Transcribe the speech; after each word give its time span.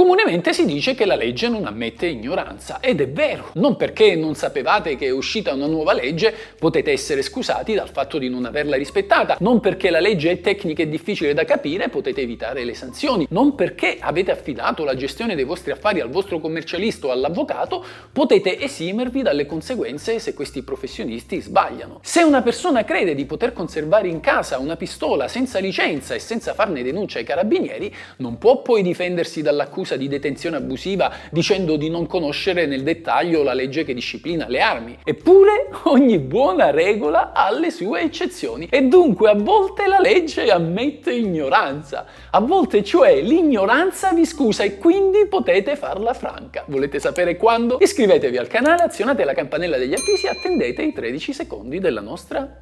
Comunemente 0.00 0.54
si 0.54 0.64
dice 0.64 0.94
che 0.94 1.04
la 1.04 1.14
legge 1.14 1.50
non 1.50 1.66
ammette 1.66 2.06
ignoranza 2.06 2.80
ed 2.80 3.02
è 3.02 3.08
vero, 3.10 3.50
non 3.56 3.76
perché 3.76 4.16
non 4.16 4.34
sapevate 4.34 4.96
che 4.96 5.08
è 5.08 5.10
uscita 5.10 5.52
una 5.52 5.66
nuova 5.66 5.92
legge 5.92 6.34
potete 6.58 6.90
essere 6.90 7.20
scusati 7.20 7.74
dal 7.74 7.90
fatto 7.90 8.16
di 8.16 8.30
non 8.30 8.46
averla 8.46 8.76
rispettata, 8.76 9.36
non 9.40 9.60
perché 9.60 9.90
la 9.90 10.00
legge 10.00 10.30
è 10.30 10.40
tecnica 10.40 10.80
e 10.80 10.88
difficile 10.88 11.34
da 11.34 11.44
capire 11.44 11.90
potete 11.90 12.22
evitare 12.22 12.64
le 12.64 12.72
sanzioni, 12.72 13.26
non 13.28 13.54
perché 13.54 13.98
avete 14.00 14.30
affidato 14.30 14.84
la 14.84 14.96
gestione 14.96 15.34
dei 15.34 15.44
vostri 15.44 15.72
affari 15.72 16.00
al 16.00 16.08
vostro 16.08 16.40
commercialista 16.40 17.08
o 17.08 17.10
all'avvocato 17.10 17.84
potete 18.10 18.58
esimervi 18.58 19.20
dalle 19.20 19.44
conseguenze 19.44 20.18
se 20.18 20.32
questi 20.32 20.62
professionisti 20.62 21.42
sbagliano. 21.42 21.98
Se 22.02 22.22
una 22.22 22.40
persona 22.40 22.84
crede 22.84 23.14
di 23.14 23.26
poter 23.26 23.52
conservare 23.52 24.08
in 24.08 24.20
casa 24.20 24.56
una 24.56 24.76
pistola 24.76 25.28
senza 25.28 25.58
licenza 25.58 26.14
e 26.14 26.20
senza 26.20 26.54
farne 26.54 26.82
denuncia 26.82 27.18
ai 27.18 27.24
carabinieri, 27.26 27.94
non 28.16 28.38
può 28.38 28.62
poi 28.62 28.80
difendersi 28.80 29.42
dall'accusa 29.42 29.88
accusa 29.90 29.96
di 29.96 30.08
detenzione 30.08 30.56
abusiva 30.56 31.12
dicendo 31.30 31.76
di 31.76 31.88
non 31.88 32.06
conoscere 32.06 32.66
nel 32.66 32.82
dettaglio 32.82 33.42
la 33.42 33.54
legge 33.54 33.84
che 33.84 33.94
disciplina 33.94 34.46
le 34.48 34.60
armi. 34.60 34.98
Eppure 35.04 35.68
ogni 35.84 36.18
buona 36.18 36.70
regola 36.70 37.32
ha 37.32 37.50
le 37.50 37.70
sue 37.70 38.02
eccezioni 38.02 38.68
e 38.70 38.82
dunque 38.82 39.30
a 39.30 39.34
volte 39.34 39.86
la 39.86 39.98
legge 39.98 40.50
ammette 40.50 41.12
ignoranza. 41.12 42.06
A 42.30 42.40
volte 42.40 42.84
cioè 42.84 43.20
l'ignoranza 43.20 44.12
vi 44.12 44.24
scusa 44.24 44.62
e 44.62 44.78
quindi 44.78 45.26
potete 45.26 45.76
farla 45.76 46.12
franca. 46.12 46.64
Volete 46.66 47.00
sapere 47.00 47.36
quando? 47.36 47.78
Iscrivetevi 47.80 48.36
al 48.36 48.48
canale, 48.48 48.82
azionate 48.82 49.24
la 49.24 49.34
campanella 49.34 49.78
degli 49.78 49.94
avvisi 49.94 50.26
e 50.26 50.30
attendete 50.30 50.82
i 50.82 50.92
13 50.92 51.32
secondi 51.32 51.78
della 51.78 52.00
nostra 52.00 52.58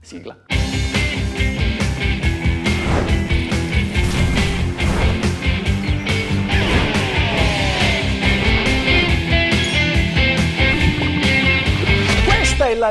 sigla. 0.00 0.55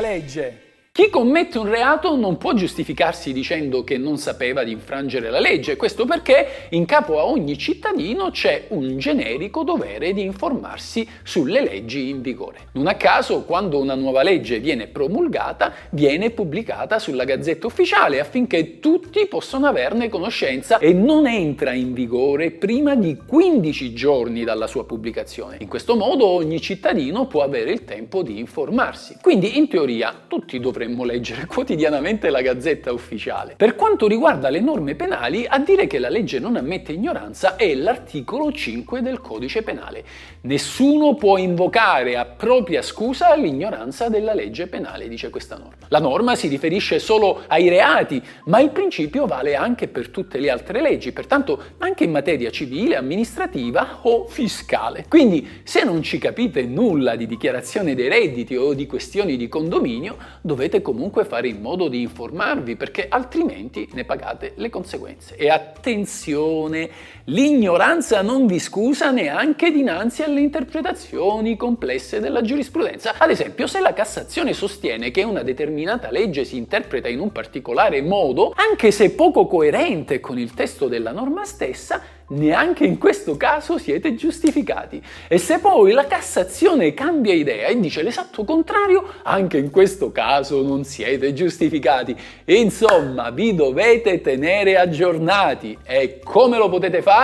legge. 0.00 0.65
Chi 0.96 1.10
commette 1.10 1.58
un 1.58 1.68
reato 1.68 2.16
non 2.16 2.38
può 2.38 2.54
giustificarsi 2.54 3.34
dicendo 3.34 3.84
che 3.84 3.98
non 3.98 4.16
sapeva 4.16 4.64
di 4.64 4.72
infrangere 4.72 5.28
la 5.28 5.40
legge, 5.40 5.76
questo 5.76 6.06
perché 6.06 6.68
in 6.70 6.86
capo 6.86 7.18
a 7.18 7.26
ogni 7.26 7.58
cittadino 7.58 8.30
c'è 8.30 8.68
un 8.68 8.96
generico 8.96 9.62
dovere 9.62 10.14
di 10.14 10.22
informarsi 10.22 11.06
sulle 11.22 11.60
leggi 11.60 12.08
in 12.08 12.22
vigore. 12.22 12.68
Non 12.72 12.86
a 12.86 12.94
caso, 12.94 13.42
quando 13.42 13.78
una 13.78 13.94
nuova 13.94 14.22
legge 14.22 14.58
viene 14.58 14.86
promulgata, 14.86 15.70
viene 15.90 16.30
pubblicata 16.30 16.98
sulla 16.98 17.24
Gazzetta 17.24 17.66
Ufficiale 17.66 18.18
affinché 18.18 18.80
tutti 18.80 19.26
possano 19.26 19.66
averne 19.66 20.08
conoscenza 20.08 20.78
e 20.78 20.94
non 20.94 21.26
entra 21.26 21.74
in 21.74 21.92
vigore 21.92 22.52
prima 22.52 22.94
di 22.94 23.18
15 23.18 23.92
giorni 23.92 24.44
dalla 24.44 24.66
sua 24.66 24.86
pubblicazione. 24.86 25.58
In 25.60 25.68
questo 25.68 25.94
modo 25.94 26.24
ogni 26.26 26.58
cittadino 26.58 27.26
può 27.26 27.42
avere 27.42 27.70
il 27.70 27.84
tempo 27.84 28.22
di 28.22 28.38
informarsi. 28.38 29.18
Quindi 29.20 29.58
in 29.58 29.68
teoria 29.68 30.22
tutti 30.26 30.58
dovremmo 30.58 30.84
dovremmo 30.86 31.04
leggere 31.04 31.46
quotidianamente 31.50 32.30
la 32.30 32.40
Gazzetta 32.40 32.92
Ufficiale. 32.92 33.54
Per 33.56 33.74
quanto 33.74 34.06
riguarda 34.06 34.48
le 34.48 34.60
norme 34.60 34.94
penali, 34.94 35.44
a 35.46 35.58
dire 35.58 35.86
che 35.86 35.98
la 35.98 36.08
legge 36.08 36.38
non 36.38 36.56
ammette 36.56 36.92
ignoranza 36.92 37.56
è 37.56 37.74
l'articolo 37.74 38.52
5 38.52 39.02
del 39.02 39.20
Codice 39.20 39.62
Penale. 39.62 40.04
Nessuno 40.42 41.14
può 41.16 41.36
invocare 41.38 42.16
a 42.16 42.24
propria 42.24 42.82
scusa 42.82 43.34
l'ignoranza 43.34 44.08
della 44.08 44.32
legge 44.32 44.68
penale, 44.68 45.08
dice 45.08 45.28
questa 45.28 45.56
norma. 45.56 45.86
La 45.88 45.98
norma 45.98 46.36
si 46.36 46.46
riferisce 46.46 47.00
solo 47.00 47.42
ai 47.48 47.68
reati, 47.68 48.22
ma 48.44 48.60
il 48.60 48.70
principio 48.70 49.26
vale 49.26 49.56
anche 49.56 49.88
per 49.88 50.10
tutte 50.10 50.38
le 50.38 50.50
altre 50.50 50.80
leggi, 50.80 51.10
pertanto 51.12 51.60
anche 51.78 52.04
in 52.04 52.12
materia 52.12 52.50
civile, 52.50 52.96
amministrativa 52.96 53.98
o 54.02 54.26
fiscale. 54.26 55.06
Quindi, 55.08 55.62
se 55.64 55.82
non 55.82 56.02
ci 56.02 56.18
capite 56.18 56.62
nulla 56.62 57.16
di 57.16 57.26
dichiarazione 57.26 57.94
dei 57.94 58.08
redditi 58.08 58.54
o 58.54 58.72
di 58.72 58.86
questioni 58.86 59.36
di 59.36 59.48
condominio, 59.48 60.16
dovete 60.40 60.75
dovete 60.76 60.82
comunque 60.82 61.24
fare 61.24 61.48
in 61.48 61.60
modo 61.60 61.88
di 61.88 62.02
informarvi 62.02 62.76
perché 62.76 63.06
altrimenti 63.08 63.88
ne 63.92 64.04
pagate 64.04 64.52
le 64.56 64.70
conseguenze. 64.70 65.36
E 65.36 65.48
attenzione, 65.48 66.90
l'ignoranza 67.28 68.22
non 68.22 68.46
vi 68.46 68.60
scusa 68.60 69.10
neanche 69.10 69.72
dinanzi 69.72 70.22
alle 70.22 70.40
interpretazioni 70.40 71.56
complesse 71.56 72.20
della 72.20 72.42
giurisprudenza. 72.42 73.14
Ad 73.18 73.30
esempio, 73.30 73.66
se 73.66 73.80
la 73.80 73.92
Cassazione 73.92 74.52
sostiene 74.52 75.10
che 75.10 75.24
una 75.24 75.42
determinata 75.42 76.10
legge 76.10 76.44
si 76.44 76.56
interpreta 76.56 77.08
in 77.08 77.18
un 77.18 77.32
particolare 77.32 78.00
modo, 78.02 78.52
anche 78.54 78.92
se 78.92 79.10
poco 79.10 79.46
coerente 79.46 80.20
con 80.20 80.38
il 80.38 80.54
testo 80.54 80.86
della 80.86 81.10
norma 81.10 81.44
stessa, 81.44 82.00
neanche 82.28 82.84
in 82.84 82.98
questo 82.98 83.36
caso 83.36 83.78
siete 83.78 84.14
giustificati. 84.14 85.00
E 85.28 85.38
se 85.38 85.58
poi 85.58 85.92
la 85.92 86.06
Cassazione 86.06 86.94
cambia 86.94 87.32
idea 87.32 87.68
e 87.68 87.78
dice 87.78 88.02
l'esatto 88.02 88.44
contrario, 88.44 89.04
anche 89.22 89.58
in 89.58 89.70
questo 89.70 90.12
caso 90.12 90.62
non 90.62 90.84
siete 90.84 91.32
giustificati. 91.32 92.16
Insomma, 92.46 93.30
vi 93.30 93.54
dovete 93.54 94.20
tenere 94.20 94.76
aggiornati. 94.76 95.78
E 95.84 96.20
come 96.22 96.58
lo 96.58 96.68
potete 96.68 97.02
fare? 97.02 97.15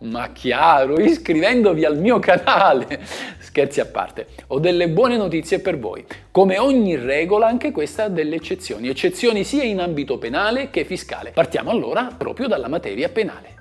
Ma 0.00 0.32
chiaro, 0.32 0.98
iscrivendovi 0.98 1.84
al 1.84 1.98
mio 1.98 2.18
canale. 2.18 3.00
Scherzi 3.38 3.80
a 3.80 3.84
parte, 3.84 4.28
ho 4.46 4.58
delle 4.58 4.88
buone 4.88 5.18
notizie 5.18 5.58
per 5.58 5.78
voi. 5.78 6.06
Come 6.30 6.56
ogni 6.56 6.96
regola, 6.96 7.46
anche 7.46 7.70
questa 7.70 8.04
ha 8.04 8.08
delle 8.08 8.36
eccezioni. 8.36 8.88
Eccezioni 8.88 9.44
sia 9.44 9.62
in 9.62 9.78
ambito 9.78 10.16
penale 10.16 10.70
che 10.70 10.86
fiscale. 10.86 11.32
Partiamo 11.32 11.70
allora 11.70 12.14
proprio 12.16 12.48
dalla 12.48 12.68
materia 12.68 13.10
penale. 13.10 13.59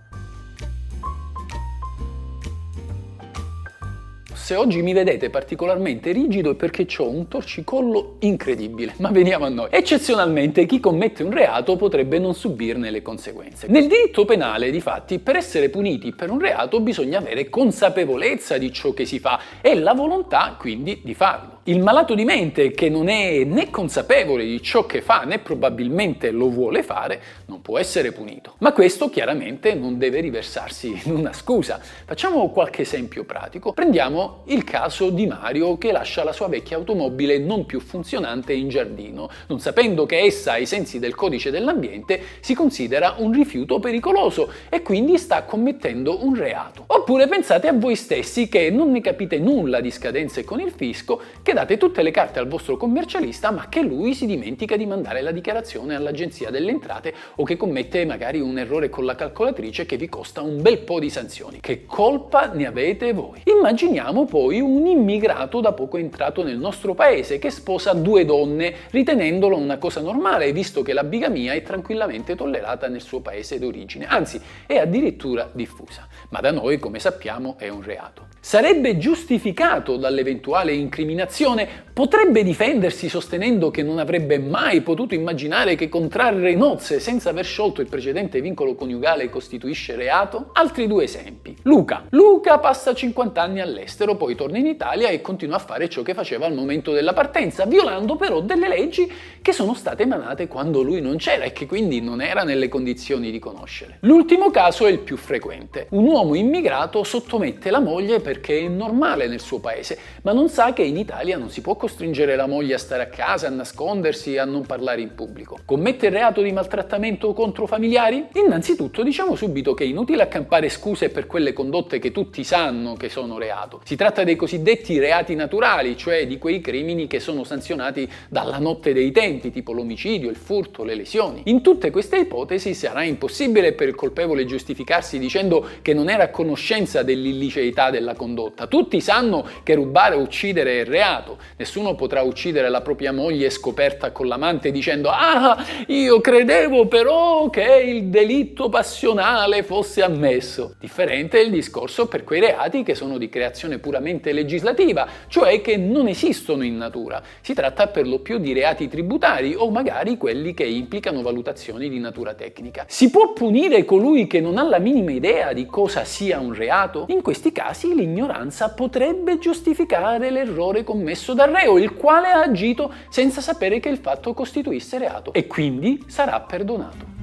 Se 4.49 4.55
oggi 4.55 4.81
mi 4.81 4.93
vedete 4.93 5.29
particolarmente 5.29 6.11
rigido 6.11 6.49
è 6.49 6.55
perché 6.55 6.87
ho 6.97 7.07
un 7.07 7.27
torcicollo 7.27 8.15
incredibile, 8.21 8.95
ma 8.97 9.11
veniamo 9.11 9.45
a 9.45 9.49
noi. 9.49 9.67
Eccezionalmente 9.69 10.65
chi 10.65 10.79
commette 10.79 11.21
un 11.21 11.29
reato 11.29 11.75
potrebbe 11.75 12.17
non 12.17 12.33
subirne 12.33 12.89
le 12.89 13.03
conseguenze. 13.03 13.67
Nel 13.67 13.85
diritto 13.85 14.25
penale, 14.25 14.71
difatti, 14.71 15.19
per 15.19 15.35
essere 15.35 15.69
puniti 15.69 16.13
per 16.13 16.31
un 16.31 16.39
reato 16.39 16.79
bisogna 16.79 17.19
avere 17.19 17.47
consapevolezza 17.47 18.57
di 18.57 18.73
ciò 18.73 18.91
che 18.91 19.05
si 19.05 19.19
fa 19.19 19.39
e 19.61 19.75
la 19.75 19.93
volontà 19.93 20.55
quindi 20.57 20.99
di 21.03 21.13
farlo. 21.13 21.58
Il 21.63 21.81
malato 21.81 22.15
di 22.15 22.23
mente 22.23 22.71
che 22.71 22.89
non 22.89 23.09
è 23.09 23.43
né 23.43 23.69
consapevole 23.69 24.45
di 24.45 24.61
ciò 24.61 24.85
che 24.85 25.01
fa 25.01 25.23
né 25.23 25.39
probabilmente 25.39 26.31
lo 26.31 26.49
vuole 26.49 26.83
fare 26.83 27.21
non 27.47 27.61
può 27.61 27.77
essere 27.77 28.13
punito. 28.13 28.55
Ma 28.59 28.71
questo 28.71 29.09
chiaramente 29.09 29.73
non 29.73 29.97
deve 29.97 30.21
riversarsi 30.21 31.01
in 31.03 31.11
una 31.11 31.33
scusa. 31.33 31.79
Facciamo 32.05 32.49
qualche 32.49 32.83
esempio 32.83 33.25
pratico. 33.25 33.73
Prendiamo 33.73 34.43
il 34.45 34.63
caso 34.63 35.09
di 35.09 35.27
Mario 35.27 35.77
che 35.77 35.91
lascia 35.91 36.23
la 36.23 36.31
sua 36.31 36.47
vecchia 36.47 36.77
automobile 36.77 37.37
non 37.39 37.65
più 37.65 37.81
funzionante 37.81 38.53
in 38.53 38.69
giardino, 38.69 39.29
non 39.47 39.59
sapendo 39.59 40.05
che 40.05 40.19
essa 40.19 40.53
ai 40.53 40.65
sensi 40.65 40.97
del 40.97 41.13
codice 41.13 41.51
dell'ambiente 41.51 42.21
si 42.39 42.55
considera 42.55 43.15
un 43.17 43.33
rifiuto 43.33 43.79
pericoloso 43.79 44.49
e 44.69 44.81
quindi 44.81 45.17
sta 45.17 45.43
commettendo 45.43 46.23
un 46.25 46.35
reato. 46.35 46.85
Oppure 46.87 47.27
pensate 47.27 47.67
a 47.67 47.73
voi 47.73 47.95
stessi 47.95 48.47
che 48.47 48.69
non 48.69 48.91
ne 48.91 49.01
capite 49.01 49.37
nulla 49.37 49.81
di 49.81 49.91
scadenze 49.91 50.45
con 50.45 50.61
il 50.61 50.71
fisco, 50.71 51.21
che 51.49 51.55
date 51.55 51.77
tutte 51.77 52.03
le 52.03 52.11
carte 52.11 52.37
al 52.37 52.47
vostro 52.47 52.77
commercialista, 52.77 53.49
ma 53.49 53.69
che 53.69 53.81
lui 53.81 54.13
si 54.13 54.27
dimentica 54.27 54.77
di 54.77 54.85
mandare 54.85 55.21
la 55.21 55.31
dichiarazione 55.31 55.95
all'agenzia 55.95 56.51
delle 56.51 56.69
entrate 56.69 57.11
o 57.37 57.43
che 57.43 57.57
commette 57.57 58.05
magari 58.05 58.39
un 58.39 58.59
errore 58.59 58.89
con 58.89 59.03
la 59.03 59.15
calcolatrice 59.15 59.87
che 59.87 59.97
vi 59.97 60.07
costa 60.07 60.43
un 60.43 60.61
bel 60.61 60.77
po' 60.77 60.99
di 60.99 61.09
sanzioni. 61.09 61.59
Che 61.59 61.87
colpa 61.87 62.51
ne 62.53 62.67
avete 62.67 63.13
voi? 63.13 63.41
Immaginiamo 63.45 64.25
poi 64.25 64.59
un 64.61 64.85
immigrato 64.85 65.59
da 65.59 65.71
poco 65.71 65.97
entrato 65.97 66.43
nel 66.43 66.59
nostro 66.59 66.93
paese 66.93 67.39
che 67.39 67.49
sposa 67.49 67.93
due 67.93 68.25
donne, 68.25 68.71
ritenendolo 68.91 69.57
una 69.57 69.79
cosa 69.79 70.01
normale, 70.01 70.51
visto 70.51 70.83
che 70.83 70.93
la 70.93 71.03
bigamia 71.03 71.53
è 71.53 71.63
tranquillamente 71.63 72.35
tollerata 72.35 72.87
nel 72.87 73.01
suo 73.01 73.21
paese 73.21 73.57
d'origine, 73.57 74.05
anzi 74.05 74.39
è 74.67 74.77
addirittura 74.77 75.49
diffusa. 75.51 76.07
Ma 76.29 76.41
da 76.41 76.51
noi, 76.51 76.77
come 76.77 76.99
sappiamo, 76.99 77.55
è 77.57 77.69
un 77.69 77.81
reato. 77.81 78.27
Sarebbe 78.41 78.97
giustificato 78.97 79.97
dall'eventuale 79.97 80.71
incriminazione, 80.73 81.67
potrebbe 81.91 82.41
difendersi 82.41 83.09
sostenendo 83.09 83.69
che 83.69 83.83
non 83.83 83.99
avrebbe 83.99 84.39
mai 84.39 84.79
potuto 84.79 85.13
immaginare 85.13 85.75
che 85.75 85.89
contrarre 85.89 86.55
nozze 86.55 87.01
senza 87.01 87.31
aver 87.31 87.43
sciolto 87.43 87.81
il 87.81 87.89
precedente 87.89 88.39
vincolo 88.39 88.75
coniugale 88.75 89.29
costituisce 89.29 89.97
reato? 89.97 90.51
Altri 90.53 90.87
due 90.87 91.03
esempi. 91.03 91.57
Luca. 91.63 92.05
Luca 92.11 92.59
passa 92.59 92.93
50 92.93 93.41
anni 93.41 93.59
all'estero, 93.59 94.15
poi 94.15 94.35
torna 94.35 94.57
in 94.57 94.67
Italia 94.67 95.09
e 95.09 95.19
continua 95.19 95.57
a 95.57 95.59
fare 95.59 95.89
ciò 95.89 96.01
che 96.01 96.13
faceva 96.13 96.45
al 96.45 96.53
momento 96.53 96.93
della 96.93 97.11
partenza, 97.11 97.65
violando 97.65 98.15
però 98.15 98.39
delle 98.39 98.69
leggi 98.69 99.11
che 99.41 99.51
sono 99.51 99.73
state 99.73 100.03
emanate 100.03 100.47
quando 100.47 100.81
lui 100.81 101.01
non 101.01 101.17
c'era 101.17 101.43
e 101.43 101.51
che 101.51 101.65
quindi 101.65 101.99
non 101.99 102.21
era 102.21 102.43
nelle 102.43 102.69
condizioni 102.69 103.31
di 103.31 103.39
conoscere. 103.39 103.97
L'ultimo 104.01 104.49
caso 104.49 104.85
è 104.85 104.89
il 104.89 104.99
più 104.99 105.17
frequente. 105.17 105.87
Un 105.89 106.05
uomo 106.05 106.35
immigrato 106.35 107.03
sottomette 107.03 107.69
la 107.69 107.81
moglie 107.81 108.21
per 108.21 108.28
perché 108.29 108.59
è 108.59 108.67
normale 108.67 109.25
nel 109.25 109.39
suo 109.39 109.57
paese, 109.59 109.97
ma 110.21 110.33
non 110.33 110.49
sa 110.49 110.71
che 110.71 110.83
in 110.83 110.97
Italia 110.97 111.35
non 111.35 111.49
si 111.49 111.61
può 111.61 111.75
costringere 111.75 112.35
la 112.35 112.45
moglie 112.45 112.75
a 112.75 112.77
stare 112.77 113.01
a 113.01 113.07
casa, 113.07 113.47
a 113.47 113.49
nascondersi, 113.49 114.37
a 114.37 114.45
non 114.45 114.67
parlare 114.67 115.01
in 115.01 115.15
pubblico. 115.15 115.57
Commette 115.65 116.05
il 116.05 116.11
reato 116.11 116.43
di 116.43 116.51
maltrattamento 116.51 117.33
contro 117.33 117.65
familiari? 117.65 118.27
Innanzitutto 118.33 119.01
diciamo 119.01 119.33
subito 119.33 119.73
che 119.73 119.83
è 119.83 119.87
inutile 119.87 120.21
accampare 120.21 120.69
scuse 120.69 121.09
per 121.09 121.25
quelle 121.25 121.53
condotte 121.53 121.97
che 121.97 122.11
tutti 122.11 122.43
sanno 122.43 122.93
che 122.93 123.09
sono 123.09 123.39
reato. 123.39 123.81
Si 123.83 123.95
tratta 123.95 124.23
dei 124.23 124.35
cosiddetti 124.35 124.99
reati 124.99 125.33
naturali, 125.33 125.97
cioè 125.97 126.27
di 126.27 126.37
quei 126.37 126.61
crimini 126.61 127.07
che 127.07 127.19
sono 127.19 127.43
sanzionati 127.43 128.07
dalla 128.29 128.59
notte 128.59 128.93
dei 128.93 129.11
tempi, 129.11 129.49
tipo 129.49 129.71
l'omicidio, 129.71 130.29
il 130.29 130.35
furto, 130.35 130.83
le 130.83 130.93
lesioni. 130.93 131.41
In 131.45 131.63
tutte 131.63 131.89
queste 131.89 132.17
ipotesi 132.17 132.75
sarà 132.75 133.01
impossibile 133.01 133.73
per 133.73 133.87
il 133.87 133.95
colpevole 133.95 134.45
giustificarsi 134.45 135.17
dicendo 135.17 135.65
che 135.81 135.95
non 135.95 136.09
era 136.09 136.25
a 136.25 136.29
conoscenza 136.29 137.01
dell'illiceità 137.01 137.89
della 137.89 138.17
condotta. 138.19 138.67
Tutti 138.67 138.99
sanno 138.99 139.47
che 139.63 139.75
rubare 139.75 140.15
o 140.15 140.19
uccidere 140.19 140.81
è 140.81 140.83
reato. 140.83 141.37
Nessuno 141.55 141.95
potrà 141.95 142.21
uccidere 142.21 142.67
la 142.67 142.81
propria 142.81 143.13
moglie 143.13 143.49
scoperta 143.49 144.11
con 144.11 144.27
l'amante 144.27 144.71
dicendo 144.71 145.09
ah, 145.09 145.63
io 145.87 146.19
credevo 146.19 146.87
però 146.87 147.49
che 147.49 147.81
il 147.85 148.07
delitto 148.07 148.67
passionale 148.67 149.63
fosse 149.63 150.01
ammesso. 150.01 150.75
Differente 150.79 151.39
è 151.39 151.43
il 151.43 151.51
discorso 151.51 152.07
per 152.07 152.25
quei 152.25 152.41
reati 152.41 152.83
che 152.83 152.93
sono 152.93 153.17
di 153.17 153.29
creazione 153.29 153.77
puramente 153.77 154.33
legislativa, 154.33 155.07
cioè 155.27 155.61
che 155.61 155.77
non 155.77 156.09
esistono 156.09 156.63
in 156.63 156.75
natura. 156.75 157.23
Si 157.39 157.53
tratta 157.53 157.87
per 157.87 158.05
lo 158.05 158.19
più 158.19 158.37
di 158.37 158.51
reati 158.51 158.89
tributari 158.89 159.55
o 159.55 159.69
magari 159.69 160.17
quelli 160.17 160.53
che 160.53 160.65
implicano 160.65 161.21
valutazioni 161.21 161.87
di 161.87 161.99
natura 161.99 162.33
tecnica. 162.33 162.83
Si 162.87 163.09
può 163.09 163.31
punire 163.31 163.85
colui 163.85 164.27
che 164.27 164.41
non 164.41 164.57
ha 164.57 164.63
la 164.63 164.79
minima 164.79 165.11
idea 165.11 165.53
di 165.53 165.65
cosa 165.65 166.03
sia 166.03 166.39
un 166.39 166.53
reato? 166.53 167.05
In 167.07 167.21
questi 167.21 167.53
casi 167.53 167.93
l'ignoranza 168.09 168.69
potrebbe 168.69 169.37
giustificare 169.37 170.31
l'errore 170.31 170.83
commesso 170.83 171.33
dal 171.33 171.51
reo, 171.51 171.77
il 171.77 171.93
quale 171.93 172.29
ha 172.29 172.41
agito 172.41 172.91
senza 173.09 173.39
sapere 173.39 173.79
che 173.79 173.89
il 173.89 173.97
fatto 173.97 174.33
costituisse 174.33 174.97
reato 174.97 175.31
e 175.33 175.45
quindi 175.45 176.03
sarà 176.07 176.39
perdonato. 176.41 177.18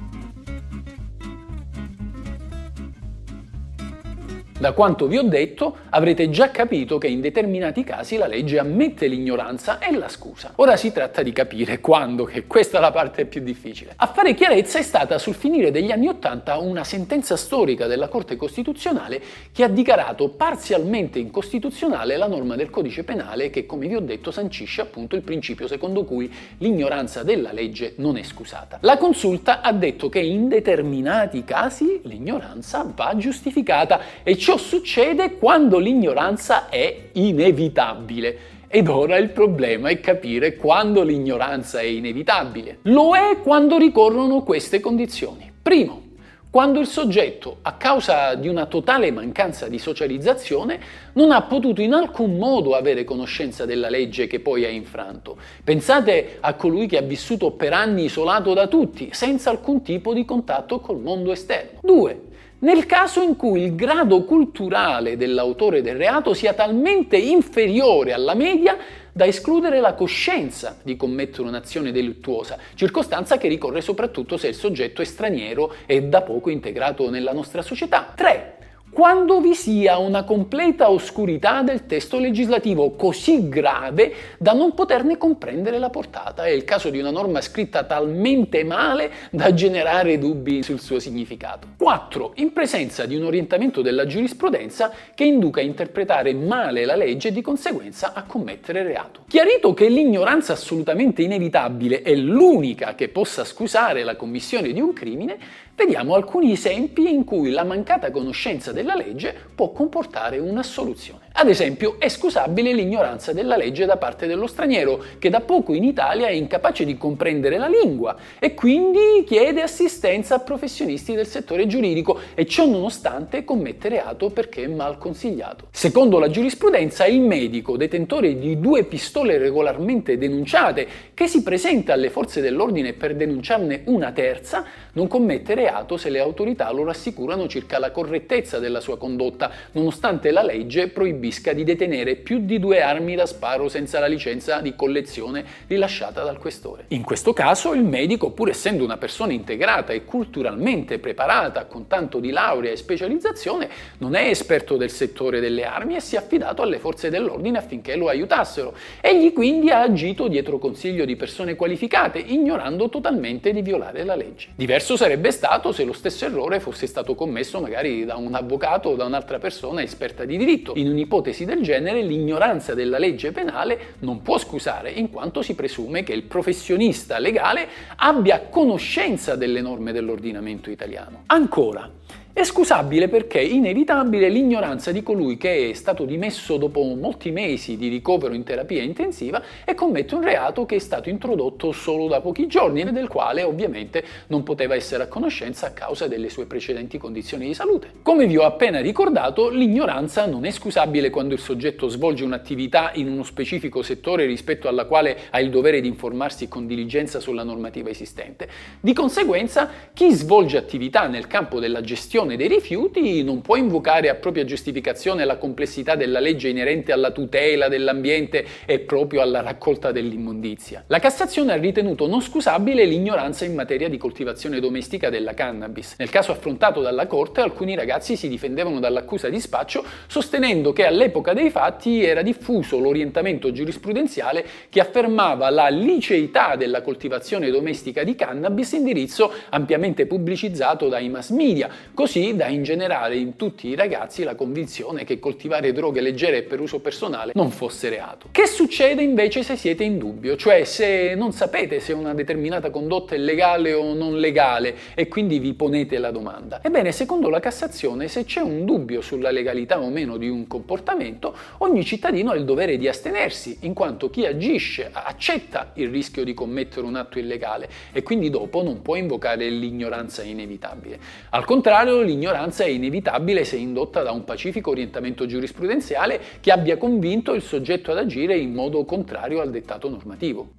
Da 4.59 4.71
quanto 4.71 5.05
vi 5.05 5.17
ho 5.17 5.23
detto, 5.23 5.77
avrete 5.91 6.31
già 6.31 6.49
capito 6.49 6.97
che 6.97 7.05
in 7.05 7.21
determinati 7.21 7.83
casi 7.83 8.17
la 8.17 8.25
legge 8.25 8.57
ammette 8.57 9.05
l'ignoranza 9.05 9.77
e 9.77 9.95
la 9.95 10.09
scusa. 10.09 10.53
Ora 10.55 10.75
si 10.75 10.91
tratta 10.91 11.21
di 11.21 11.31
capire 11.31 11.79
quando, 11.79 12.23
che 12.23 12.47
questa 12.47 12.79
è 12.79 12.81
la 12.81 12.89
parte 12.89 13.27
più 13.27 13.43
difficile. 13.43 13.93
A 13.95 14.07
fare 14.07 14.33
chiarezza 14.33 14.79
è 14.79 14.81
stata 14.81 15.19
sul 15.19 15.35
finire 15.35 15.69
degli 15.69 15.91
anni 15.91 16.07
Ottanta 16.07 16.57
una 16.57 16.83
sentenza 16.83 17.37
storica 17.37 17.85
della 17.85 18.07
Corte 18.07 18.35
Costituzionale 18.35 19.21
che 19.51 19.63
ha 19.63 19.67
dichiarato 19.67 20.29
parzialmente 20.29 21.19
incostituzionale 21.19 22.17
la 22.17 22.27
norma 22.27 22.55
del 22.55 22.71
codice 22.71 23.03
penale 23.03 23.51
che, 23.51 23.67
come 23.67 23.85
vi 23.85 23.93
ho 23.93 24.01
detto, 24.01 24.31
sancisce 24.31 24.81
appunto 24.81 25.15
il 25.15 25.21
principio 25.21 25.67
secondo 25.67 26.03
cui 26.03 26.33
l'ignoranza 26.57 27.21
della 27.21 27.51
legge 27.51 27.93
non 27.97 28.17
è 28.17 28.23
scusata. 28.23 28.79
La 28.81 28.97
consulta 28.97 29.61
ha 29.61 29.71
detto 29.71 30.09
che 30.09 30.19
in 30.19 30.47
determinati 30.47 31.43
casi 31.43 32.01
l'ignoranza 32.05 32.91
va 32.95 33.15
giustificata 33.15 34.01
e 34.23 34.35
Ciò 34.47 34.55
succede 34.55 35.35
quando 35.35 35.77
l'ignoranza 35.77 36.69
è 36.69 37.09
inevitabile. 37.11 38.37
Ed 38.69 38.87
ora 38.87 39.17
il 39.17 39.31
problema 39.31 39.89
è 39.89 39.99
capire 39.99 40.55
quando 40.55 41.03
l'ignoranza 41.03 41.81
è 41.81 41.83
inevitabile. 41.83 42.77
Lo 42.83 43.13
è 43.13 43.41
quando 43.43 43.77
ricorrono 43.77 44.43
queste 44.43 44.79
condizioni. 44.79 45.51
Primo, 45.61 46.01
quando 46.49 46.79
il 46.79 46.87
soggetto, 46.87 47.57
a 47.63 47.73
causa 47.73 48.35
di 48.35 48.47
una 48.47 48.67
totale 48.67 49.11
mancanza 49.11 49.67
di 49.67 49.79
socializzazione, 49.79 50.79
non 51.15 51.31
ha 51.31 51.41
potuto 51.41 51.81
in 51.81 51.91
alcun 51.91 52.37
modo 52.37 52.73
avere 52.73 53.03
conoscenza 53.03 53.65
della 53.65 53.89
legge 53.89 54.27
che 54.27 54.39
poi 54.39 54.63
ha 54.63 54.69
infranto. 54.69 55.35
Pensate 55.61 56.37
a 56.39 56.53
colui 56.53 56.87
che 56.87 56.97
ha 56.97 57.01
vissuto 57.01 57.51
per 57.51 57.73
anni 57.73 58.05
isolato 58.05 58.53
da 58.53 58.67
tutti, 58.67 59.09
senza 59.11 59.49
alcun 59.49 59.81
tipo 59.81 60.13
di 60.13 60.23
contatto 60.23 60.79
col 60.79 61.01
mondo 61.01 61.33
esterno. 61.33 61.81
2 61.83 62.26
nel 62.59 62.85
caso 62.87 63.21
in 63.21 63.35
cui 63.35 63.61
il 63.61 63.75
grado 63.75 64.23
culturale 64.23 65.15
dell'autore 65.15 65.81
del 65.81 65.95
reato 65.95 66.33
sia 66.33 66.53
talmente 66.53 67.15
inferiore 67.15 68.13
alla 68.13 68.33
media 68.33 68.77
da 69.11 69.25
escludere 69.25 69.79
la 69.79 69.93
coscienza 69.93 70.77
di 70.81 70.95
commettere 70.95 71.47
un'azione 71.47 71.91
delittuosa, 71.91 72.57
circostanza 72.75 73.37
che 73.37 73.47
ricorre 73.47 73.81
soprattutto 73.81 74.37
se 74.37 74.47
il 74.47 74.55
soggetto 74.55 75.01
è 75.01 75.05
straniero 75.05 75.73
e 75.85 76.03
da 76.03 76.21
poco 76.21 76.49
integrato 76.49 77.09
nella 77.09 77.33
nostra 77.33 77.61
società. 77.61 78.13
3 78.15 78.57
quando 78.89 79.41
vi 79.41 79.53
sia 79.53 79.97
una 79.97 80.23
completa 80.23 80.89
oscurità 80.89 81.61
del 81.61 81.85
testo 81.85 82.19
legislativo 82.19 82.91
così 82.91 83.47
grave 83.47 84.13
da 84.39 84.53
non 84.53 84.73
poterne 84.73 85.17
comprendere 85.17 85.77
la 85.77 85.89
portata. 85.89 86.45
È 86.45 86.49
il 86.49 86.63
caso 86.63 86.89
di 86.89 86.97
una 86.97 87.11
norma 87.11 87.41
scritta 87.41 87.83
talmente 87.83 88.63
male 88.63 89.11
da 89.29 89.53
generare 89.53 90.17
dubbi 90.17 90.63
sul 90.63 90.79
suo 90.79 90.99
significato. 90.99 91.67
4. 91.77 92.33
In 92.37 92.53
presenza 92.53 93.05
di 93.05 93.15
un 93.15 93.25
orientamento 93.25 93.81
della 93.81 94.05
giurisprudenza 94.05 94.91
che 95.13 95.25
induca 95.25 95.59
a 95.59 95.63
interpretare 95.63 96.33
male 96.33 96.85
la 96.85 96.95
legge 96.95 97.27
e 97.27 97.31
di 97.31 97.41
conseguenza 97.41 98.13
a 98.13 98.23
commettere 98.23 98.83
reato. 98.83 99.21
Chiarito 99.27 99.73
che 99.73 99.89
l'ignoranza 99.89 100.53
assolutamente 100.53 101.21
inevitabile 101.21 102.01
è 102.01 102.15
l'unica 102.15 102.95
che 102.95 103.09
possa 103.09 103.43
scusare 103.43 104.03
la 104.03 104.15
commissione 104.15 104.71
di 104.71 104.79
un 104.79 104.93
crimine, 104.93 105.37
vediamo 105.77 106.15
alcuni 106.15 106.53
esempi 106.53 107.07
in 107.07 107.23
cui 107.23 107.51
la 107.51 107.63
mancata 107.63 108.09
conoscenza 108.09 108.71
della 108.71 108.95
legge 108.95 109.33
può 109.53 109.71
comportare 109.71 110.39
una 110.39 110.63
soluzione. 110.63 111.26
Ad 111.39 111.49
esempio, 111.49 111.97
è 111.99 112.09
scusabile 112.09 112.73
l'ignoranza 112.73 113.31
della 113.31 113.57
legge 113.57 113.85
da 113.85 113.97
parte 113.97 114.25
dello 114.25 114.47
straniero, 114.47 115.03
che 115.19 115.29
da 115.29 115.41
poco 115.41 115.75
in 115.75 115.83
Italia 115.83 116.25
è 116.25 116.31
incapace 116.31 116.83
di 116.83 116.97
comprendere 116.97 117.59
la 117.59 117.67
lingua 117.67 118.15
e 118.39 118.55
quindi 118.55 119.23
chiede 119.23 119.61
assistenza 119.61 120.33
a 120.33 120.39
professionisti 120.39 121.13
del 121.13 121.27
settore 121.27 121.67
giuridico 121.67 122.19
e 122.33 122.47
ciò 122.47 122.65
nonostante 122.65 123.45
commette 123.45 123.87
reato 123.87 124.31
perché 124.31 124.63
è 124.63 124.67
mal 124.67 124.97
consigliato. 124.97 125.67
Secondo 125.69 126.17
la 126.17 126.27
giurisprudenza, 126.27 127.05
il 127.05 127.21
medico, 127.21 127.77
detentore 127.77 128.39
di 128.39 128.59
due 128.59 128.85
pistole 128.85 129.37
regolarmente 129.37 130.17
denunciate, 130.17 130.87
che 131.13 131.27
si 131.27 131.43
presenta 131.43 131.93
alle 131.93 132.09
forze 132.09 132.41
dell'ordine 132.41 132.93
per 132.93 133.15
denunciarne 133.15 133.83
una 133.85 134.11
terza, 134.11 134.65
non 134.93 135.05
commette 135.05 135.53
reato 135.53 135.97
se 135.97 136.09
le 136.09 136.17
autorità 136.17 136.71
lo 136.71 136.83
rassicurano 136.83 137.47
circa 137.47 137.77
la 137.77 137.91
correttezza 137.91 138.57
della 138.57 138.79
sua 138.79 138.97
condotta, 138.97 139.51
nonostante 139.73 140.31
la 140.31 140.41
legge 140.41 140.87
proibisca 140.87 141.25
proibisca 141.27 141.51
di 141.51 141.63
detenere 141.63 142.15
più 142.15 142.39
di 142.39 142.57
due 142.57 142.81
armi 142.81 143.15
da 143.15 143.25
sparo 143.25 143.67
senza 143.67 143.99
la 143.99 144.07
licenza 144.07 144.61
di 144.61 144.75
collezione 144.75 145.43
rilasciata 145.67 146.23
dal 146.23 146.37
questore. 146.37 146.85
In 146.89 147.03
questo 147.03 147.33
caso 147.33 147.73
il 147.73 147.83
medico, 147.83 148.31
pur 148.31 148.49
essendo 148.49 148.83
una 148.83 148.97
persona 148.97 149.33
integrata 149.33 149.91
e 149.91 150.05
culturalmente 150.05 150.99
preparata, 150.99 151.65
con 151.65 151.87
tanto 151.87 152.19
di 152.19 152.31
laurea 152.31 152.71
e 152.71 152.77
specializzazione, 152.77 153.69
non 153.97 154.15
è 154.15 154.29
esperto 154.29 154.77
del 154.77 154.89
settore 154.89 155.39
delle 155.39 155.65
armi 155.65 155.95
e 155.95 155.99
si 155.99 156.15
è 156.15 156.17
affidato 156.17 156.61
alle 156.61 156.79
forze 156.79 157.09
dell'ordine 157.09 157.57
affinché 157.57 157.95
lo 157.95 158.07
aiutassero. 158.07 158.73
Egli 159.01 159.33
quindi 159.33 159.69
ha 159.69 159.81
agito 159.81 160.27
dietro 160.27 160.57
consiglio 160.57 161.03
di 161.03 161.15
persone 161.15 161.55
qualificate, 161.55 162.19
ignorando 162.19 162.89
totalmente 162.89 163.51
di 163.51 163.61
violare 163.61 164.03
la 164.03 164.15
legge. 164.15 164.49
Diverso 164.55 164.95
sarebbe 164.95 165.31
stato 165.31 165.71
se 165.71 165.83
lo 165.83 165.93
stesso 165.93 166.25
errore 166.25 166.59
fosse 166.59 166.87
stato 166.87 167.15
commesso 167.15 167.59
magari 167.59 168.05
da 168.05 168.15
un 168.15 168.33
avvocato 168.33 168.89
o 168.89 168.95
da 168.95 169.05
un'altra 169.05 169.39
persona 169.39 169.81
esperta 169.81 170.23
di 170.23 170.37
diritto. 170.37 170.73
In 170.75 170.89
un'ipotesi 170.89 171.06
ipotesi 171.07 171.45
del 171.45 171.61
genere 171.61 172.01
l'ignoranza 172.01 172.73
della 172.73 172.97
legge 172.97 173.31
penale 173.31 173.95
non 173.99 174.21
può 174.21 174.37
scusare, 174.37 174.91
in 174.91 175.09
quanto 175.09 175.41
si 175.41 175.55
presume 175.55 176.03
che 176.03 176.11
il 176.11 176.23
professionista 176.23 177.17
legale 177.17 177.67
abbia 177.95 178.41
conoscenza 178.41 179.35
delle 179.35 179.61
norme 179.61 179.93
dell'ordinamento 179.93 180.69
italiano. 180.69 181.23
Ancora, 181.27 181.89
è 182.37 182.43
scusabile 182.43 183.07
perché 183.07 183.41
inevitabile 183.41 184.29
l'ignoranza 184.29 184.91
di 184.91 185.01
colui 185.01 185.37
che 185.37 185.71
è 185.71 185.73
stato 185.73 186.05
dimesso 186.05 186.57
dopo 186.57 186.83
molti 186.83 187.31
mesi 187.31 187.77
di 187.77 187.87
ricovero 187.87 188.35
in 188.35 188.43
terapia 188.43 188.83
intensiva 188.83 189.41
e 189.65 189.73
commette 189.73 190.13
un 190.13 190.21
reato 190.21 190.63
che 190.67 190.75
è 190.75 190.79
stato 190.79 191.09
introdotto 191.09 191.71
solo 191.71 192.07
da 192.07 192.21
pochi 192.21 192.45
giorni 192.45 192.81
e 192.81 192.91
del 192.91 193.07
quale 193.07 193.41
ovviamente 193.41 194.03
non 194.27 194.43
poteva 194.43 194.75
essere 194.75 195.01
a 195.01 195.07
conoscenza 195.07 195.65
a 195.65 195.71
causa 195.71 196.07
delle 196.07 196.29
sue 196.29 196.45
precedenti 196.45 196.99
condizioni 196.99 197.47
di 197.47 197.55
salute. 197.55 197.89
Come 198.03 198.27
vi 198.27 198.37
ho 198.37 198.43
appena 198.43 198.81
ricordato, 198.81 199.49
l'ignoranza 199.49 200.27
non 200.27 200.45
è 200.45 200.51
scusabile 200.51 201.09
quando 201.09 201.33
il 201.33 201.39
soggetto 201.39 201.87
svolge 201.87 202.23
un'attività 202.23 202.91
in 202.93 203.09
uno 203.09 203.23
specifico 203.23 203.81
settore 203.81 204.27
rispetto 204.27 204.67
alla 204.67 204.85
quale 204.85 205.21
ha 205.31 205.39
il 205.39 205.49
dovere 205.49 205.81
di 205.81 205.87
informarsi 205.87 206.47
con 206.47 206.67
diligenza 206.67 207.19
sulla 207.19 207.41
normativa 207.41 207.89
esistente. 207.89 208.47
Di 208.79 208.93
conseguenza, 208.93 209.71
chi 209.91 210.11
svolge 210.11 210.57
attività 210.57 211.07
nel 211.07 211.25
campo 211.25 211.59
della 211.59 211.81
gestione 211.81 212.25
gestione 212.27 212.35
dei 212.35 212.47
rifiuti 212.47 213.23
non 213.23 213.41
può 213.41 213.55
invocare 213.55 214.09
a 214.09 214.15
propria 214.15 214.43
giustificazione 214.43 215.23
la 215.23 215.37
complessità 215.37 215.95
della 215.95 216.19
legge 216.19 216.49
inerente 216.49 216.91
alla 216.91 217.11
tutela 217.11 217.69
dell'ambiente 217.69 218.45
e 218.65 218.79
proprio 218.79 219.21
alla 219.21 219.41
raccolta 219.41 219.91
dell'immondizia. 219.91 220.83
La 220.87 220.99
Cassazione 220.99 221.53
ha 221.53 221.55
ritenuto 221.55 222.07
non 222.07 222.21
scusabile 222.21 222.83
l'ignoranza 222.85 223.45
in 223.45 223.53
materia 223.53 223.87
di 223.87 223.97
coltivazione 223.97 224.59
domestica 224.59 225.09
della 225.09 225.33
cannabis. 225.33 225.95
Nel 225.97 226.09
caso 226.09 226.31
affrontato 226.31 226.81
dalla 226.81 227.07
Corte, 227.07 227.41
alcuni 227.41 227.75
ragazzi 227.75 228.15
si 228.15 228.27
difendevano 228.27 228.79
dall'accusa 228.79 229.29
di 229.29 229.39
spaccio 229.39 229.83
sostenendo 230.07 230.73
che 230.73 230.85
all'epoca 230.85 231.33
dei 231.33 231.49
fatti 231.49 232.03
era 232.03 232.21
diffuso 232.21 232.79
l'orientamento 232.79 233.51
giurisprudenziale 233.51 234.45
che 234.69 234.79
affermava 234.79 235.49
la 235.49 235.69
liceità 235.69 236.55
della 236.55 236.81
coltivazione 236.81 237.49
domestica 237.49 238.03
di 238.03 238.15
cannabis, 238.15 238.73
indirizzo 238.73 239.31
ampiamente 239.49 240.05
pubblicizzato 240.05 240.89
dai 240.89 241.09
mass 241.09 241.29
media, 241.29 241.69
così 241.93 242.16
da 242.17 242.47
ingenerare 242.47 243.15
in 243.15 243.35
tutti 243.35 243.67
i 243.67 243.75
ragazzi 243.75 244.23
la 244.23 244.33
convinzione 244.33 245.03
che 245.03 245.19
coltivare 245.19 245.71
droghe 245.71 246.01
leggere 246.01 246.41
per 246.41 246.59
uso 246.59 246.79
personale 246.79 247.31
non 247.35 247.51
fosse 247.51 247.89
reato. 247.89 248.29
Che 248.31 248.47
succede 248.47 249.03
invece 249.03 249.43
se 249.43 249.55
siete 249.55 249.83
in 249.83 249.99
dubbio, 249.99 250.35
cioè 250.35 250.63
se 250.63 251.13
non 251.13 251.31
sapete 251.31 251.79
se 251.79 251.93
una 251.93 252.15
determinata 252.15 252.71
condotta 252.71 253.13
è 253.13 253.19
legale 253.19 253.73
o 253.73 253.93
non 253.93 254.17
legale 254.17 254.75
e 254.95 255.07
quindi 255.07 255.37
vi 255.37 255.53
ponete 255.53 255.99
la 255.99 256.09
domanda? 256.09 256.59
Ebbene, 256.63 256.91
secondo 256.91 257.29
la 257.29 257.39
Cassazione, 257.39 258.07
se 258.07 258.25
c'è 258.25 258.41
un 258.41 258.65
dubbio 258.65 259.01
sulla 259.01 259.29
legalità 259.29 259.79
o 259.79 259.89
meno 259.89 260.17
di 260.17 260.27
un 260.27 260.47
comportamento, 260.47 261.35
ogni 261.59 261.85
cittadino 261.85 262.31
ha 262.31 262.35
il 262.35 262.45
dovere 262.45 262.77
di 262.77 262.87
astenersi, 262.87 263.59
in 263.61 263.73
quanto 263.73 264.09
chi 264.09 264.25
agisce 264.25 264.89
accetta 264.91 265.71
il 265.75 265.89
rischio 265.89 266.23
di 266.23 266.33
commettere 266.33 266.87
un 266.87 266.95
atto 266.95 267.19
illegale 267.19 267.69
e 267.91 268.01
quindi 268.01 268.31
dopo 268.31 268.63
non 268.63 268.81
può 268.81 268.95
invocare 268.95 269.47
l'ignoranza 269.49 270.23
inevitabile. 270.23 270.99
Al 271.29 271.45
contrario, 271.45 271.96
l'ignoranza 272.01 272.63
è 272.63 272.67
inevitabile 272.67 273.43
se 273.43 273.57
indotta 273.57 274.03
da 274.03 274.11
un 274.11 274.23
pacifico 274.23 274.71
orientamento 274.71 275.25
giurisprudenziale 275.25 276.19
che 276.39 276.51
abbia 276.51 276.77
convinto 276.77 277.33
il 277.33 277.41
soggetto 277.41 277.91
ad 277.91 277.97
agire 277.97 278.37
in 278.37 278.53
modo 278.53 278.83
contrario 278.85 279.41
al 279.41 279.51
dettato 279.51 279.89
normativo. 279.89 280.56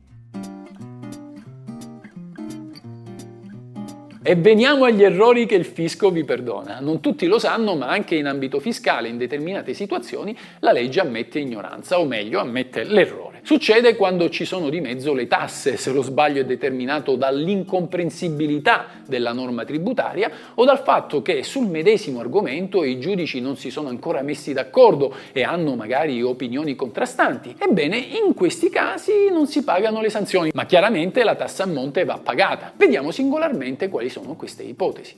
E 4.29 4.35
veniamo 4.35 4.85
agli 4.85 5.03
errori 5.03 5.47
che 5.47 5.55
il 5.55 5.65
fisco 5.65 6.11
vi 6.11 6.23
perdona. 6.23 6.81
Non 6.81 7.01
tutti 7.01 7.25
lo 7.25 7.39
sanno, 7.39 7.75
ma 7.77 7.89
anche 7.89 8.15
in 8.15 8.27
ambito 8.27 8.61
fiscale, 8.61 9.09
in 9.09 9.17
determinate 9.17 9.73
situazioni, 9.73 10.37
la 10.59 10.71
legge 10.71 11.01
ammette 11.01 11.39
ignoranza, 11.39 11.99
o 11.99 12.05
meglio, 12.05 12.39
ammette 12.39 12.85
l'errore. 12.85 13.41
Succede 13.41 13.97
quando 13.97 14.29
ci 14.29 14.45
sono 14.45 14.69
di 14.69 14.83
mezzo 14.83 15.15
le 15.15 15.27
tasse, 15.29 15.79
se 15.79 15.93
lo 15.93 16.03
sbaglio 16.03 16.43
è 16.43 16.45
determinato 16.45 17.17
dall'incomprensibilità 17.17 18.89
della 19.07 19.33
norma 19.33 19.65
tributaria 19.65 20.31
o 20.53 20.67
dal 20.67 20.81
fatto 20.81 21.23
che 21.23 21.43
sul 21.43 21.67
medesimo 21.67 22.21
argomento 22.21 22.85
i 22.85 23.01
giudici 23.01 23.41
non 23.41 23.57
si 23.57 23.71
sono 23.71 23.89
ancora 23.89 24.21
messi 24.21 24.53
d'accordo 24.53 25.15
e 25.33 25.43
hanno 25.43 25.75
magari 25.75 26.21
opinioni 26.23 26.75
contrastanti. 26.75 27.57
Ebbene, 27.59 27.97
in 27.97 28.35
questi 28.35 28.69
casi 28.69 29.31
non 29.31 29.47
si 29.47 29.65
pagano 29.65 30.03
le 30.03 30.11
sanzioni, 30.11 30.51
ma 30.53 30.67
chiaramente 30.67 31.25
la 31.25 31.35
tassa 31.35 31.63
a 31.63 31.67
monte 31.67 32.05
va 32.05 32.21
pagata. 32.23 32.75
Vediamo 32.77 33.11
singolarmente 33.11 33.89
quali 33.89 34.11
sono 34.11 34.18
sono 34.23 34.35
queste 34.35 34.63
ipotesi. 34.63 35.17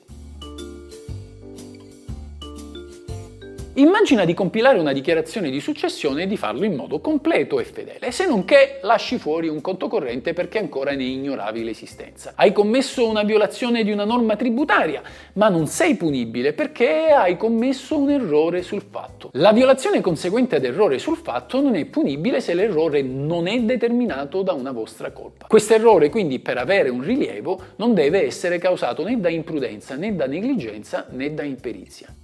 Immagina 3.81 4.27
di 4.27 4.35
compilare 4.35 4.79
una 4.79 4.93
dichiarazione 4.93 5.49
di 5.49 5.59
successione 5.59 6.25
e 6.25 6.27
di 6.27 6.37
farlo 6.37 6.67
in 6.67 6.75
modo 6.75 7.01
completo 7.01 7.59
e 7.59 7.65
fedele, 7.65 8.13
se 8.13 8.27
non 8.27 8.45
che 8.45 8.79
lasci 8.83 9.17
fuori 9.17 9.49
un 9.49 9.63
conto 9.63 9.89
corrente 9.89 10.35
perché 10.35 10.59
ancora 10.59 10.93
ne 10.93 11.05
ignoravi 11.05 11.65
l'esistenza. 11.65 12.35
Hai 12.37 12.53
commesso 12.53 13.09
una 13.09 13.23
violazione 13.23 13.83
di 13.83 13.91
una 13.91 14.05
norma 14.05 14.37
tributaria, 14.37 15.01
ma 15.33 15.49
non 15.49 15.67
sei 15.67 15.95
punibile 15.95 16.53
perché 16.53 17.07
hai 17.07 17.39
commesso 17.39 17.97
un 17.97 18.11
errore 18.11 18.61
sul 18.61 18.83
fatto. 18.83 19.31
La 19.33 19.53
violazione 19.53 20.03
conseguente 20.03 20.57
ad 20.57 20.65
errore 20.67 20.99
sul 20.99 21.17
fatto 21.17 21.63
non 21.63 21.75
è 21.75 21.87
punibile 21.87 22.43
se 22.43 22.53
l'errore 22.53 23.01
non 23.01 23.47
è 23.47 23.59
determinato 23.61 24.43
da 24.43 24.53
una 24.53 24.73
vostra 24.73 25.11
colpa. 25.11 25.47
Questo 25.47 25.73
errore 25.73 26.11
quindi 26.11 26.39
per 26.39 26.59
avere 26.59 26.91
un 26.91 27.01
rilievo 27.01 27.59
non 27.77 27.95
deve 27.95 28.27
essere 28.27 28.59
causato 28.59 29.05
né 29.05 29.19
da 29.19 29.31
imprudenza 29.31 29.95
né 29.95 30.15
da 30.15 30.27
negligenza 30.27 31.07
né 31.09 31.33
da 31.33 31.45
imperizia. 31.45 32.15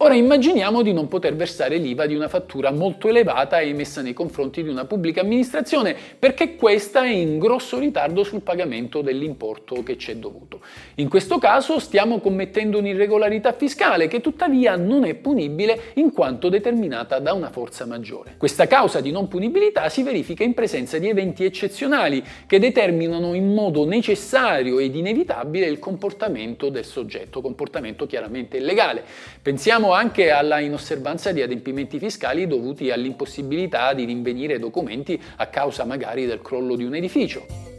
Ora 0.00 0.14
immaginiamo 0.14 0.82
di 0.82 0.92
non 0.92 1.08
poter 1.08 1.34
versare 1.34 1.76
l'IVA 1.76 2.06
di 2.06 2.14
una 2.14 2.28
fattura 2.28 2.70
molto 2.70 3.08
elevata 3.08 3.60
emessa 3.60 4.00
nei 4.00 4.12
confronti 4.12 4.62
di 4.62 4.68
una 4.68 4.84
pubblica 4.84 5.22
amministrazione 5.22 5.96
perché 6.16 6.54
questa 6.54 7.02
è 7.02 7.08
in 7.08 7.40
grosso 7.40 7.80
ritardo 7.80 8.22
sul 8.22 8.42
pagamento 8.42 9.02
dell'importo 9.02 9.82
che 9.82 9.98
ci 9.98 10.12
è 10.12 10.14
dovuto. 10.14 10.60
In 10.96 11.08
questo 11.08 11.38
caso 11.38 11.80
stiamo 11.80 12.20
commettendo 12.20 12.78
un'irregolarità 12.78 13.52
fiscale 13.54 14.06
che 14.06 14.20
tuttavia 14.20 14.76
non 14.76 15.04
è 15.04 15.14
punibile 15.14 15.90
in 15.94 16.12
quanto 16.12 16.48
determinata 16.48 17.18
da 17.18 17.32
una 17.32 17.50
forza 17.50 17.84
maggiore. 17.84 18.34
Questa 18.38 18.68
causa 18.68 19.00
di 19.00 19.10
non 19.10 19.26
punibilità 19.26 19.88
si 19.88 20.04
verifica 20.04 20.44
in 20.44 20.54
presenza 20.54 20.98
di 20.98 21.08
eventi 21.08 21.42
eccezionali 21.42 22.22
che 22.46 22.60
determinano 22.60 23.34
in 23.34 23.52
modo 23.52 23.84
necessario 23.84 24.78
ed 24.78 24.94
inevitabile 24.94 25.66
il 25.66 25.80
comportamento 25.80 26.68
del 26.68 26.84
soggetto, 26.84 27.40
comportamento 27.40 28.06
chiaramente 28.06 28.58
illegale. 28.58 29.02
Pensiamo 29.42 29.86
Pensiamo 29.88 30.06
anche 30.06 30.30
alla 30.30 30.58
inosservanza 30.58 31.32
di 31.32 31.40
adempimenti 31.40 31.98
fiscali 31.98 32.46
dovuti 32.46 32.90
all'impossibilità 32.90 33.94
di 33.94 34.04
rinvenire 34.04 34.58
documenti 34.58 35.18
a 35.36 35.46
causa 35.46 35.86
magari 35.86 36.26
del 36.26 36.42
crollo 36.42 36.76
di 36.76 36.84
un 36.84 36.94
edificio. 36.94 37.77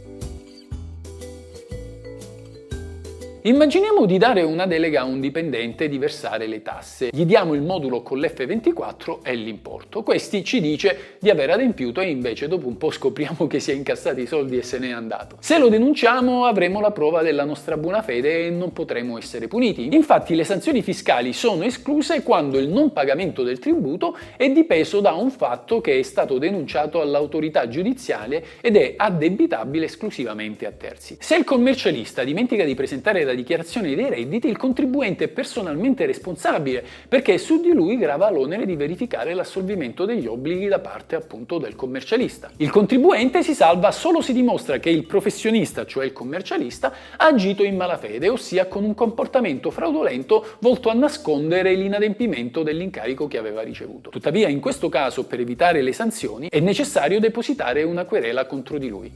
Immaginiamo 3.42 4.04
di 4.04 4.18
dare 4.18 4.42
una 4.42 4.66
delega 4.66 5.00
a 5.00 5.04
un 5.04 5.18
dipendente 5.18 5.88
di 5.88 5.96
versare 5.96 6.46
le 6.46 6.60
tasse. 6.60 7.08
Gli 7.10 7.24
diamo 7.24 7.54
il 7.54 7.62
modulo 7.62 8.02
con 8.02 8.18
l'F24 8.18 9.20
e 9.22 9.34
l'importo. 9.34 10.02
Questi 10.02 10.44
ci 10.44 10.60
dice 10.60 11.16
di 11.18 11.30
aver 11.30 11.48
adempiuto 11.48 12.02
e 12.02 12.10
invece 12.10 12.48
dopo 12.48 12.66
un 12.66 12.76
po' 12.76 12.90
scopriamo 12.90 13.46
che 13.46 13.58
si 13.58 13.70
è 13.70 13.74
incassato 13.74 14.20
i 14.20 14.26
soldi 14.26 14.58
e 14.58 14.62
se 14.62 14.78
n'è 14.78 14.90
andato. 14.90 15.36
Se 15.40 15.56
lo 15.56 15.70
denunciamo 15.70 16.44
avremo 16.44 16.80
la 16.80 16.90
prova 16.90 17.22
della 17.22 17.44
nostra 17.44 17.78
buona 17.78 18.02
fede 18.02 18.44
e 18.44 18.50
non 18.50 18.74
potremo 18.74 19.16
essere 19.16 19.48
puniti. 19.48 19.88
Infatti 19.94 20.34
le 20.34 20.44
sanzioni 20.44 20.82
fiscali 20.82 21.32
sono 21.32 21.64
escluse 21.64 22.22
quando 22.22 22.58
il 22.58 22.68
non 22.68 22.92
pagamento 22.92 23.42
del 23.42 23.58
tributo 23.58 24.18
è 24.36 24.50
dipeso 24.50 25.00
da 25.00 25.12
un 25.14 25.30
fatto 25.30 25.80
che 25.80 25.98
è 25.98 26.02
stato 26.02 26.36
denunciato 26.36 27.00
all'autorità 27.00 27.68
giudiziale 27.68 28.44
ed 28.60 28.76
è 28.76 28.96
addebitabile 28.98 29.86
esclusivamente 29.86 30.66
a 30.66 30.72
terzi. 30.72 31.16
Se 31.18 31.36
il 31.36 31.44
commercialista 31.44 32.22
dimentica 32.22 32.64
di 32.64 32.74
presentare 32.74 33.28
della 33.30 33.34
dichiarazione 33.34 33.94
dei 33.94 34.08
redditi, 34.08 34.48
il 34.48 34.56
contribuente 34.56 35.24
è 35.24 35.28
personalmente 35.28 36.06
responsabile 36.06 36.84
perché 37.08 37.38
su 37.38 37.60
di 37.60 37.72
lui 37.72 37.96
grava 37.96 38.30
l'onere 38.30 38.66
di 38.66 38.76
verificare 38.76 39.34
l'assolvimento 39.34 40.04
degli 40.04 40.26
obblighi 40.26 40.68
da 40.68 40.78
parte 40.78 41.14
appunto 41.14 41.58
del 41.58 41.76
commercialista. 41.76 42.50
Il 42.56 42.70
contribuente 42.70 43.42
si 43.42 43.54
salva 43.54 43.90
solo 43.90 44.20
se 44.20 44.32
dimostra 44.32 44.78
che 44.78 44.90
il 44.90 45.06
professionista, 45.06 45.86
cioè 45.86 46.04
il 46.04 46.12
commercialista, 46.12 46.92
ha 47.16 47.26
agito 47.26 47.62
in 47.62 47.76
malafede, 47.76 48.28
ossia 48.28 48.66
con 48.66 48.84
un 48.84 48.94
comportamento 48.94 49.70
fraudolento 49.70 50.56
volto 50.58 50.88
a 50.88 50.94
nascondere 50.94 51.74
l'inadempimento 51.74 52.62
dell'incarico 52.62 53.28
che 53.28 53.38
aveva 53.38 53.62
ricevuto. 53.62 54.10
Tuttavia, 54.10 54.48
in 54.48 54.60
questo 54.60 54.88
caso, 54.88 55.24
per 55.24 55.40
evitare 55.40 55.82
le 55.82 55.92
sanzioni, 55.92 56.48
è 56.50 56.60
necessario 56.60 57.20
depositare 57.20 57.82
una 57.82 58.04
querela 58.04 58.46
contro 58.46 58.78
di 58.78 58.88
lui. 58.88 59.12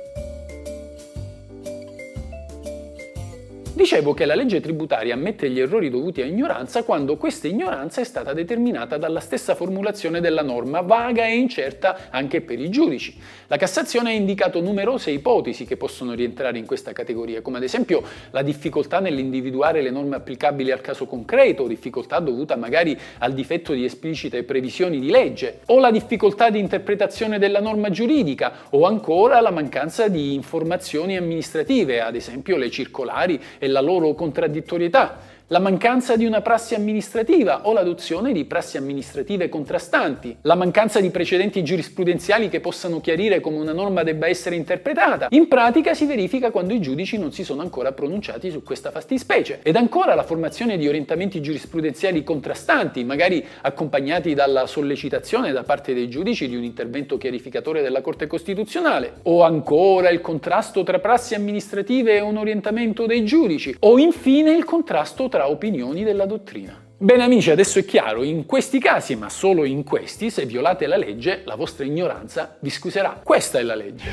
Dicevo 3.75 4.15
che 4.15 4.25
la 4.25 4.37
legge 4.37 4.61
tributaria 4.61 5.15
ammette 5.15 5.51
gli 5.51 5.59
errori 5.59 5.91
dovuti 5.91 6.23
a 6.23 6.25
ignoranza 6.25 6.85
quando 6.85 7.17
questa 7.17 7.49
ignoranza 7.49 8.01
è 8.01 8.05
stata 8.05 8.33
determinata 8.33 8.99
dalla 8.99 9.19
stessa 9.19 9.57
formulazione 9.57 10.21
della 10.21 10.43
norma, 10.43 10.81
vaga 10.81 11.27
e 11.27 11.35
incerta 11.35 12.09
anche 12.11 12.41
per 12.41 12.61
i 12.61 12.71
giudici. 12.71 13.19
La 13.49 13.57
Cassazione 13.57 14.11
ha 14.11 14.13
indicato 14.13 14.61
numerose 14.61 15.11
ipotesi 15.11 15.65
che 15.65 15.77
possono 15.77 16.15
rientrare 16.15 16.57
in 16.57 16.67
questa 16.67 16.93
categoria, 16.93 17.43
come 17.43 17.57
ad 17.57 17.65
esempio 17.65 18.05
la 18.31 18.43
difficoltà 18.43 19.01
nell'individuare 19.01 19.83
le 19.83 19.91
norme 19.91 20.15
applicabili 20.15 20.71
al 20.71 20.81
caso 20.81 21.07
concreto, 21.07 21.67
difficoltà 21.67 22.21
dovuta 22.21 22.55
magari 22.55 22.97
al 23.19 23.35
difetto 23.35 23.73
di 23.73 23.85
esplicite 23.85 24.45
previsioni 24.45 25.01
di 25.01 25.11
legge, 25.11 25.63
o 25.67 25.81
la 25.81 25.91
difficoltà 25.91 26.49
di 26.49 26.61
interpretazione 26.61 27.41
della 27.41 27.61
norma 27.61 27.91
giuridica, 27.91 28.53
o 28.71 28.87
ancora 28.87 29.41
la 29.41 29.51
mancanza 29.51 30.07
di 30.07 30.33
informazioni 30.33 31.17
amministrative, 31.17 32.01
ad 32.01 32.15
esempio 32.15 32.57
le 32.57 32.71
circolari 32.71 33.41
la 33.69 33.81
loro 33.81 34.15
contraddittorietà 34.15 35.19
la 35.49 35.59
mancanza 35.59 36.17
di 36.17 36.25
una 36.25 36.41
prassi 36.41 36.75
amministrativa 36.75 37.67
o 37.69 37.75
l'adozione 37.75 38.33
di 38.33 38.47
prassi 38.47 38.79
amministrative 38.79 39.51
contrastanti, 39.51 40.39
la 40.41 40.55
mancanza 40.55 41.01
di 41.01 41.11
precedenti 41.11 41.63
giurisprudenziali 41.63 42.49
che 42.49 42.61
possano 42.61 43.03
chiarire 43.03 43.41
come 43.41 43.59
una 43.59 43.75
norma 43.75 44.03
debba 44.03 44.27
essere 44.27 44.57
interpretata. 44.57 45.27
In 45.31 45.47
pratica 45.47 45.93
si 45.93 46.07
verifica 46.07 46.51
quando 46.51 46.73
i 46.73 46.81
giudici 46.81 47.19
non 47.19 47.31
si 47.31 47.45
sono 47.45 47.61
ancora 47.61 47.93
pronunciati 47.93 48.51
su 48.51 48.63
questa 48.63 48.91
fattispecie. 48.91 49.61
Ed 49.63 49.77
ancora 49.77 50.15
la 50.15 50.23
formazione 50.23 50.79
di 50.79 50.89
orientamenti 50.89 51.43
giurisprudenziali 51.43 52.25
contrastanti, 52.25 53.05
magari 53.05 53.45
accompagnati 53.61 54.33
dalla 54.33 54.67
sollecitazione 54.67 55.53
da 55.53 55.63
parte 55.63 55.93
dei 55.93 56.09
giudici 56.09 56.49
di 56.49 56.57
un 56.57 56.65
intervento 56.65 57.19
chiarificatore 57.19 57.83
della 57.83 58.01
Corte 58.01 58.27
Costituzionale, 58.27 59.17
o 59.25 59.43
ancora 59.43 60.09
il 60.09 60.23
contrasto 60.23 60.85
tra 60.85 61.01
prassi 61.01 61.35
amministrative 61.35 62.17
e 62.17 62.21
un 62.21 62.39
orientamento 62.39 63.05
dei 63.05 63.27
giudici, 63.27 63.77
o 63.81 63.99
infine 63.99 64.53
il 64.53 64.65
contrasto 64.65 65.29
tra 65.29 65.34
opinioni 65.43 66.05
della 66.05 66.27
dottrina. 66.27 66.83
Bene 66.97 67.25
amici, 67.25 67.51
adesso 67.51 67.79
è 67.81 67.85
chiaro, 67.85 68.23
in 68.23 68.47
questi 68.47 68.79
casi, 68.79 69.17
ma 69.17 69.29
solo 69.29 69.65
in 69.65 69.85
questi, 69.85 70.31
se 70.31 70.47
violate 70.47 70.87
la 70.87 70.97
legge, 70.97 71.43
la 71.45 71.57
vostra 71.57 71.85
ignoranza 71.85 72.57
vi 72.61 72.71
scuserà. 72.71 73.21
Questa 73.23 73.59
è 73.59 73.63
la 73.63 73.75
legge. 73.75 74.11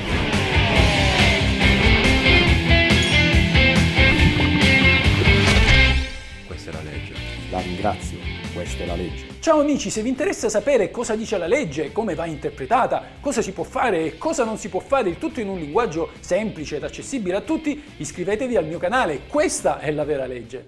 Questa 6.47 6.69
è 6.69 6.73
la 6.73 6.81
legge. 6.81 7.13
La 7.51 7.59
ringrazio, 7.59 8.17
questa 8.53 8.83
è 8.83 8.85
la 8.87 8.95
legge. 8.95 9.25
Ciao 9.41 9.59
amici, 9.59 9.89
se 9.89 10.01
vi 10.01 10.09
interessa 10.09 10.49
sapere 10.49 10.91
cosa 10.91 11.15
dice 11.15 11.37
la 11.37 11.47
legge, 11.47 11.91
come 11.91 12.15
va 12.15 12.25
interpretata, 12.25 13.03
cosa 13.19 13.41
si 13.41 13.51
può 13.53 13.63
fare 13.63 14.05
e 14.05 14.17
cosa 14.17 14.43
non 14.43 14.57
si 14.57 14.69
può 14.69 14.79
fare, 14.79 15.09
il 15.09 15.17
tutto 15.17 15.39
in 15.39 15.49
un 15.49 15.59
linguaggio 15.59 16.11
semplice 16.19 16.77
ed 16.77 16.83
accessibile 16.83 17.37
a 17.37 17.41
tutti, 17.41 17.81
iscrivetevi 17.97 18.55
al 18.55 18.65
mio 18.65 18.77
canale, 18.77 19.21
questa 19.27 19.79
è 19.79 19.91
la 19.91 20.03
vera 20.03 20.25
legge. 20.25 20.67